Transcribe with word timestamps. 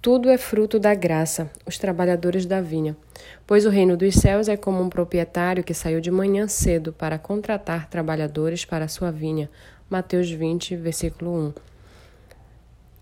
Tudo 0.00 0.30
é 0.30 0.38
fruto 0.38 0.78
da 0.78 0.94
graça, 0.94 1.50
os 1.66 1.76
trabalhadores 1.76 2.46
da 2.46 2.60
vinha. 2.60 2.96
Pois 3.44 3.66
o 3.66 3.68
reino 3.68 3.96
dos 3.96 4.14
céus 4.14 4.48
é 4.48 4.56
como 4.56 4.80
um 4.80 4.88
proprietário 4.88 5.64
que 5.64 5.74
saiu 5.74 6.00
de 6.00 6.08
manhã 6.08 6.46
cedo 6.46 6.92
para 6.92 7.18
contratar 7.18 7.90
trabalhadores 7.90 8.64
para 8.64 8.84
a 8.84 8.88
sua 8.88 9.10
vinha. 9.10 9.50
Mateus 9.90 10.30
20, 10.30 10.76
versículo 10.76 11.48
1. 11.48 11.52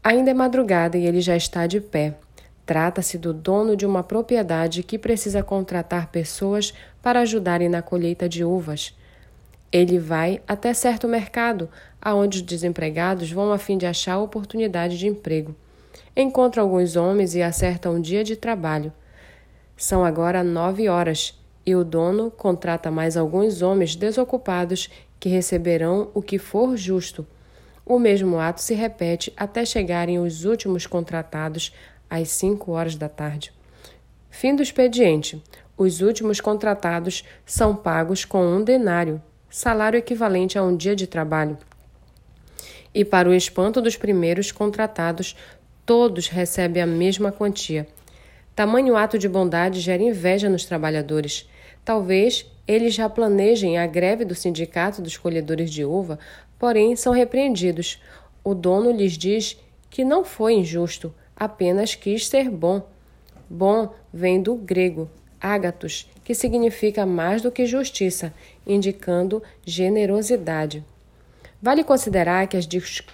Ainda 0.03 0.31
é 0.31 0.35
madrugada 0.35 0.97
e 0.97 1.05
ele 1.05 1.21
já 1.21 1.37
está 1.37 1.67
de 1.67 1.83
pé. 1.83 2.15
Trata-se 2.65 3.19
do 3.19 3.35
dono 3.35 3.77
de 3.77 3.85
uma 3.85 4.03
propriedade 4.03 4.83
que 4.83 4.99
precisa 4.99 5.43
contratar 5.43 6.07
pessoas 6.07 6.73
para 7.03 7.21
ajudarem 7.21 7.69
na 7.69 7.83
colheita 7.83 8.27
de 8.27 8.43
uvas. 8.43 8.97
Ele 9.71 9.99
vai 9.99 10.41
até 10.49 10.73
certo 10.73 11.07
mercado, 11.07 11.69
aonde 12.01 12.39
os 12.39 12.43
desempregados 12.43 13.31
vão 13.31 13.53
a 13.53 13.59
fim 13.59 13.77
de 13.77 13.85
achar 13.85 14.19
oportunidade 14.19 14.97
de 14.97 15.07
emprego. 15.07 15.55
Encontra 16.17 16.63
alguns 16.63 16.97
homens 16.97 17.35
e 17.35 17.43
acerta 17.43 17.91
um 17.91 18.01
dia 18.01 18.25
de 18.25 18.37
trabalho. 18.37 18.91
São 19.77 20.03
agora 20.03 20.43
nove 20.43 20.89
horas 20.89 21.39
e 21.67 21.75
o 21.77 21.85
dono 21.85 22.31
contrata 22.31 22.91
mais 22.91 23.19
alguns 23.19 23.61
homens 23.61 23.95
desocupados 23.95 24.89
que 25.21 25.29
receberão 25.29 26.11
o 26.15 26.23
que 26.23 26.39
for 26.39 26.75
justo. 26.75 27.27
O 27.85 27.99
mesmo 27.99 28.39
ato 28.39 28.63
se 28.63 28.73
repete 28.73 29.31
até 29.37 29.67
chegarem 29.67 30.19
os 30.19 30.47
últimos 30.47 30.87
contratados 30.87 31.75
às 32.09 32.31
cinco 32.31 32.73
horas 32.73 32.97
da 32.97 33.11
tarde. 33.11 33.53
Fim 34.31 34.57
do 34.57 34.63
expediente. 34.63 35.43
Os 35.77 36.01
últimos 36.01 36.41
contratados 36.41 37.25
são 37.45 37.77
pagos 37.77 38.25
com 38.25 38.43
um 38.43 38.65
denário, 38.65 39.21
salário 39.51 39.99
equivalente 39.99 40.59
a 40.59 40.63
um 40.63 40.75
dia 40.75 40.97
de 40.97 41.07
trabalho. 41.07 41.59
E 42.95 43.05
para 43.05 43.29
o 43.29 43.35
espanto 43.35 43.83
dos 43.83 43.95
primeiros 43.95 44.51
contratados, 44.51 45.37
todos 45.87 46.29
recebem 46.29 46.83
a 46.83 46.87
mesma 46.87 47.31
quantia. 47.31 47.87
Tamanho 48.55 48.97
ato 48.97 49.19
de 49.19 49.29
bondade 49.29 49.81
gera 49.81 50.03
inveja 50.03 50.51
nos 50.51 50.65
trabalhadores. 50.65 51.49
Talvez 51.85 52.45
eles 52.67 52.93
já 52.95 53.09
planejem 53.09 53.79
a 53.79 53.87
greve 53.87 54.25
do 54.25 54.35
sindicato 54.35 55.01
dos 55.01 55.17
colhedores 55.17 55.71
de 55.71 55.85
uva, 55.85 56.19
porém 56.59 56.97
são 56.97 57.13
repreendidos. 57.13 58.03
O 58.43 58.55
dono 58.55 58.91
lhes 58.91 59.13
diz 59.13 59.57
que 59.89 60.05
não 60.05 60.25
foi 60.25 60.55
injusto, 60.55 61.15
apenas 61.37 61.95
quis 61.95 62.27
ser 62.27 62.51
bom. 62.51 62.85
Bom 63.49 63.95
vem 64.13 64.43
do 64.43 64.57
grego 64.57 65.09
ágatos, 65.41 66.11
que 66.25 66.35
significa 66.35 67.07
mais 67.07 67.43
do 67.43 67.53
que 67.53 67.67
justiça, 67.67 68.35
indicando 68.67 69.43
generosidade. 69.65 70.85
Vale 71.67 71.83
considerar 71.83 72.47
que 72.47 72.57
as 72.57 72.65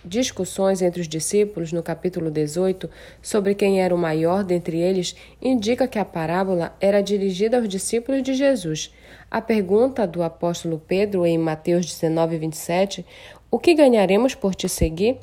discussões 0.04 0.82
entre 0.82 1.00
os 1.00 1.08
discípulos 1.08 1.72
no 1.72 1.82
capítulo 1.82 2.30
18 2.30 2.86
sobre 3.22 3.54
quem 3.54 3.80
era 3.80 3.94
o 3.94 3.98
maior 3.98 4.44
dentre 4.44 4.78
eles 4.78 5.16
indica 5.40 5.88
que 5.88 5.98
a 5.98 6.04
parábola 6.04 6.76
era 6.78 7.00
dirigida 7.00 7.56
aos 7.56 7.66
discípulos 7.66 8.22
de 8.22 8.34
Jesus. 8.34 8.92
A 9.30 9.40
pergunta 9.40 10.06
do 10.06 10.22
apóstolo 10.22 10.78
Pedro 10.86 11.24
em 11.24 11.38
Mateus 11.38 11.86
19, 11.86 12.36
27, 12.36 13.06
o 13.50 13.58
que 13.58 13.72
ganharemos 13.72 14.34
por 14.34 14.54
te 14.54 14.68
seguir? 14.68 15.16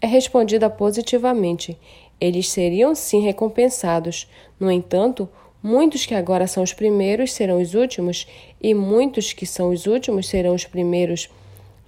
é 0.00 0.06
respondida 0.06 0.70
positivamente. 0.70 1.76
Eles 2.20 2.48
seriam 2.48 2.94
sim 2.94 3.22
recompensados. 3.22 4.30
No 4.60 4.70
entanto, 4.70 5.28
muitos 5.60 6.06
que 6.06 6.14
agora 6.14 6.46
são 6.46 6.62
os 6.62 6.72
primeiros 6.72 7.32
serão 7.32 7.60
os 7.60 7.74
últimos, 7.74 8.28
e 8.62 8.72
muitos 8.72 9.32
que 9.32 9.46
são 9.46 9.70
os 9.70 9.86
últimos 9.86 10.28
serão 10.28 10.54
os 10.54 10.64
primeiros. 10.64 11.28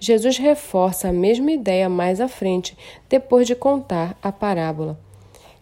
Jesus 0.03 0.39
reforça 0.39 1.09
a 1.09 1.13
mesma 1.13 1.51
ideia 1.51 1.87
mais 1.87 2.19
à 2.19 2.27
frente, 2.27 2.75
depois 3.07 3.45
de 3.45 3.53
contar 3.53 4.17
a 4.19 4.31
parábola. 4.31 4.99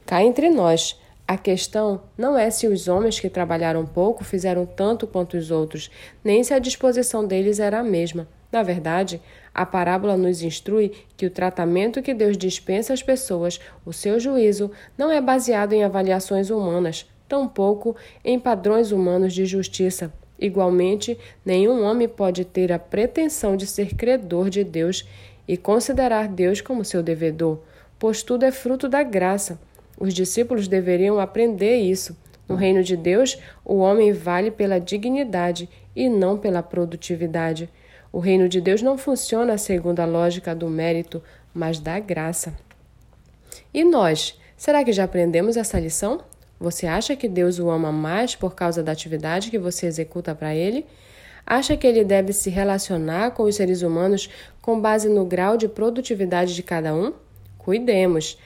Cá 0.06 0.24
entre 0.24 0.50
nós, 0.50 0.98
a 1.28 1.38
questão 1.38 2.04
não 2.18 2.38
é 2.38 2.50
se 2.50 2.66
os 2.66 2.88
homens 2.88 3.20
que 3.20 3.30
trabalharam 3.30 3.86
pouco 3.86 4.24
fizeram 4.24 4.66
tanto 4.66 5.06
quanto 5.06 5.36
os 5.36 5.52
outros, 5.52 5.92
nem 6.24 6.42
se 6.42 6.54
a 6.54 6.60
disposição 6.60 7.28
deles 7.28 7.60
era 7.60 7.82
a 7.82 7.84
mesma. 7.84 8.30
Na 8.50 8.64
verdade, 8.64 9.22
a 9.54 9.66
parábola 9.66 10.16
nos 10.16 10.42
instrui 10.42 10.94
que 11.18 11.26
o 11.26 11.30
tratamento 11.30 12.02
que 12.02 12.14
Deus 12.14 12.38
dispensa 12.38 12.94
às 12.94 13.04
pessoas, 13.04 13.60
o 13.86 13.92
seu 13.92 14.22
juízo, 14.22 14.72
não 14.98 15.12
é 15.12 15.20
baseado 15.20 15.74
em 15.74 15.84
avaliações 15.84 16.50
humanas, 16.50 17.06
tampouco 17.28 17.94
em 18.24 18.40
padrões 18.40 18.94
humanos 18.94 19.34
de 19.34 19.46
justiça. 19.46 20.14
Igualmente, 20.40 21.18
nenhum 21.46 21.84
homem 21.84 22.08
pode 22.08 22.46
ter 22.46 22.72
a 22.72 22.80
pretensão 22.80 23.58
de 23.58 23.68
ser 23.68 23.96
credor 23.96 24.50
de 24.50 24.64
Deus 24.64 25.06
e 25.48 25.58
considerar 25.58 26.28
Deus 26.28 26.62
como 26.62 26.86
seu 26.86 27.04
devedor, 27.04 27.60
pois 27.98 28.24
tudo 28.24 28.46
é 28.46 28.52
fruto 28.52 28.88
da 28.88 29.04
graça. 29.04 29.60
Os 30.00 30.14
discípulos 30.14 30.68
deveriam 30.68 31.20
aprender 31.20 31.78
isso. 31.78 32.16
No 32.48 32.56
reino 32.56 32.82
de 32.82 32.96
Deus, 32.96 33.38
o 33.66 33.78
homem 33.78 34.14
vale 34.14 34.50
pela 34.50 34.80
dignidade 34.80 35.70
e 35.96 36.08
não 36.08 36.38
pela 36.38 36.64
produtividade. 36.64 37.70
O 38.12 38.20
reino 38.20 38.48
de 38.48 38.62
Deus 38.62 38.82
não 38.82 38.98
funciona 38.98 39.58
segundo 39.58 40.00
a 40.00 40.06
lógica 40.06 40.56
do 40.56 40.68
mérito, 40.68 41.22
mas 41.54 41.80
da 41.80 42.00
graça. 42.00 42.56
E 43.74 43.84
nós, 43.84 44.40
será 44.56 44.84
que 44.84 44.94
já 44.94 45.04
aprendemos 45.04 45.58
essa 45.58 45.80
lição? 45.80 46.22
Você 46.60 46.86
acha 46.86 47.16
que 47.16 47.30
Deus 47.30 47.58
o 47.58 47.70
ama 47.70 47.92
mais 47.92 48.36
por 48.36 48.54
causa 48.54 48.84
da 48.84 48.92
atividade 48.92 49.50
que 49.50 49.58
você 49.58 49.86
executa 49.86 50.36
para 50.36 50.54
ele? 50.54 50.86
Acha 51.46 51.78
que 51.78 51.88
ele 51.88 52.04
deve 52.04 52.34
se 52.34 52.50
relacionar 52.50 53.32
com 53.32 53.44
os 53.44 53.56
seres 53.56 53.82
humanos 53.82 54.30
com 54.62 54.80
base 54.80 55.08
no 55.08 55.26
grau 55.26 55.56
de 55.56 55.68
produtividade 55.68 56.54
de 56.54 56.62
cada 56.62 56.94
um? 56.94 57.14
Cuidemos. 57.58 58.38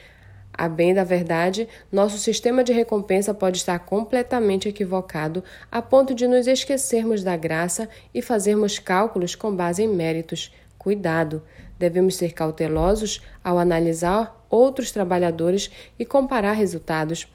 A 0.56 0.68
bem 0.68 0.94
da 0.94 1.02
verdade, 1.02 1.68
nosso 1.90 2.16
sistema 2.16 2.62
de 2.62 2.72
recompensa 2.72 3.34
pode 3.34 3.58
estar 3.58 3.80
completamente 3.80 4.68
equivocado 4.68 5.42
a 5.70 5.82
ponto 5.82 6.14
de 6.14 6.28
nos 6.28 6.46
esquecermos 6.46 7.24
da 7.24 7.36
graça 7.36 7.88
e 8.14 8.22
fazermos 8.22 8.78
cálculos 8.78 9.34
com 9.34 9.54
base 9.54 9.82
em 9.82 9.88
méritos. 9.88 10.54
Cuidado! 10.78 11.42
Devemos 11.76 12.14
ser 12.14 12.32
cautelosos 12.32 13.20
ao 13.42 13.58
analisar 13.58 14.46
outros 14.48 14.92
trabalhadores 14.92 15.68
e 15.98 16.04
comparar 16.04 16.52
resultados. 16.52 17.26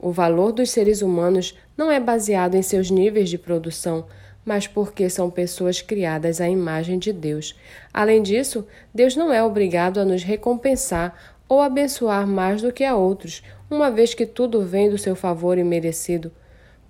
O 0.00 0.12
valor 0.12 0.52
dos 0.52 0.70
seres 0.70 1.02
humanos 1.02 1.58
não 1.76 1.90
é 1.90 1.98
baseado 1.98 2.54
em 2.54 2.62
seus 2.62 2.90
níveis 2.90 3.28
de 3.28 3.36
produção, 3.36 4.06
mas 4.44 4.66
porque 4.66 5.10
são 5.10 5.28
pessoas 5.28 5.82
criadas 5.82 6.40
à 6.40 6.48
imagem 6.48 6.98
de 6.98 7.12
Deus. 7.12 7.54
Além 7.92 8.22
disso, 8.22 8.64
Deus 8.94 9.16
não 9.16 9.32
é 9.32 9.42
obrigado 9.42 9.98
a 9.98 10.04
nos 10.04 10.22
recompensar 10.22 11.36
ou 11.48 11.60
abençoar 11.60 12.26
mais 12.26 12.62
do 12.62 12.72
que 12.72 12.84
a 12.84 12.94
outros, 12.94 13.42
uma 13.70 13.90
vez 13.90 14.14
que 14.14 14.24
tudo 14.24 14.62
vem 14.62 14.88
do 14.88 14.96
seu 14.96 15.16
favor 15.16 15.58
imerecido. 15.58 16.30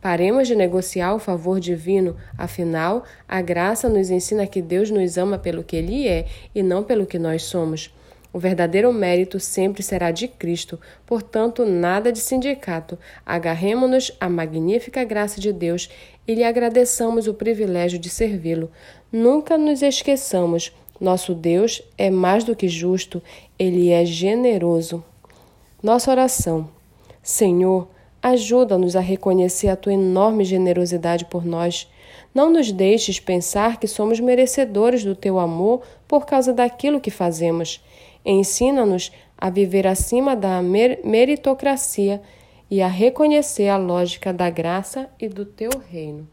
Paremos 0.00 0.46
de 0.46 0.54
negociar 0.54 1.14
o 1.14 1.18
favor 1.18 1.58
divino, 1.58 2.14
afinal, 2.36 3.04
a 3.26 3.40
graça 3.40 3.88
nos 3.88 4.10
ensina 4.10 4.46
que 4.46 4.62
Deus 4.62 4.90
nos 4.90 5.18
ama 5.18 5.38
pelo 5.38 5.64
que 5.64 5.76
Ele 5.76 6.06
é 6.06 6.26
e 6.54 6.62
não 6.62 6.84
pelo 6.84 7.06
que 7.06 7.18
nós 7.18 7.42
somos. 7.42 7.92
O 8.32 8.38
verdadeiro 8.38 8.92
mérito 8.92 9.40
sempre 9.40 9.82
será 9.82 10.10
de 10.10 10.28
Cristo, 10.28 10.78
portanto, 11.06 11.64
nada 11.64 12.12
de 12.12 12.18
sindicato. 12.18 12.98
Agarremo-nos 13.24 14.12
à 14.20 14.28
magnífica 14.28 15.02
graça 15.02 15.40
de 15.40 15.52
Deus 15.52 15.88
e 16.26 16.34
lhe 16.34 16.44
agradeçamos 16.44 17.26
o 17.26 17.34
privilégio 17.34 17.98
de 17.98 18.10
servi-lo. 18.10 18.70
Nunca 19.10 19.56
nos 19.56 19.80
esqueçamos: 19.80 20.72
nosso 21.00 21.34
Deus 21.34 21.82
é 21.96 22.10
mais 22.10 22.44
do 22.44 22.54
que 22.54 22.68
justo, 22.68 23.22
ele 23.58 23.90
é 23.90 24.04
generoso. 24.04 25.02
Nossa 25.82 26.10
oração: 26.10 26.68
Senhor, 27.22 27.88
ajuda-nos 28.22 28.94
a 28.94 29.00
reconhecer 29.00 29.68
a 29.68 29.76
tua 29.76 29.94
enorme 29.94 30.44
generosidade 30.44 31.24
por 31.24 31.46
nós. 31.46 31.90
Não 32.34 32.52
nos 32.52 32.70
deixes 32.70 33.18
pensar 33.18 33.78
que 33.78 33.86
somos 33.86 34.20
merecedores 34.20 35.02
do 35.02 35.16
teu 35.16 35.38
amor 35.38 35.82
por 36.06 36.26
causa 36.26 36.52
daquilo 36.52 37.00
que 37.00 37.10
fazemos. 37.10 37.82
Ensina-nos 38.30 39.10
a 39.38 39.48
viver 39.48 39.86
acima 39.86 40.36
da 40.36 40.60
meritocracia 40.60 42.20
e 42.70 42.82
a 42.82 42.86
reconhecer 42.86 43.68
a 43.68 43.78
lógica 43.78 44.34
da 44.34 44.50
graça 44.50 45.08
e 45.18 45.26
do 45.28 45.46
teu 45.46 45.70
reino. 45.90 46.28